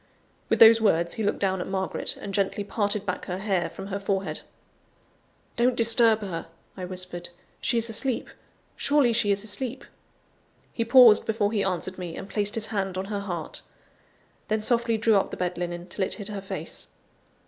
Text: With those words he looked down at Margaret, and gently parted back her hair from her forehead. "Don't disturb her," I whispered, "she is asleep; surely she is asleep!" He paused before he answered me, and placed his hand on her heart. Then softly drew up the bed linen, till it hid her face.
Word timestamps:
With 0.49 0.57
those 0.57 0.81
words 0.81 1.13
he 1.13 1.23
looked 1.23 1.37
down 1.37 1.61
at 1.61 1.67
Margaret, 1.67 2.17
and 2.17 2.33
gently 2.33 2.63
parted 2.63 3.05
back 3.05 3.25
her 3.25 3.37
hair 3.37 3.69
from 3.69 3.89
her 3.89 3.99
forehead. 3.99 4.41
"Don't 5.57 5.75
disturb 5.75 6.21
her," 6.21 6.47
I 6.75 6.85
whispered, 6.85 7.29
"she 7.59 7.77
is 7.77 7.87
asleep; 7.87 8.31
surely 8.75 9.13
she 9.13 9.29
is 9.31 9.43
asleep!" 9.43 9.85
He 10.73 10.83
paused 10.83 11.27
before 11.27 11.51
he 11.51 11.63
answered 11.63 11.99
me, 11.99 12.15
and 12.17 12.27
placed 12.27 12.55
his 12.55 12.65
hand 12.73 12.97
on 12.97 13.05
her 13.13 13.19
heart. 13.19 13.61
Then 14.47 14.61
softly 14.61 14.97
drew 14.97 15.17
up 15.17 15.29
the 15.29 15.37
bed 15.37 15.55
linen, 15.55 15.85
till 15.85 16.03
it 16.03 16.15
hid 16.15 16.29
her 16.29 16.41
face. 16.41 16.87